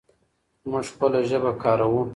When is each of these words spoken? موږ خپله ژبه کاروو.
موږ 0.69 0.85
خپله 0.93 1.19
ژبه 1.29 1.51
کاروو. 1.63 2.01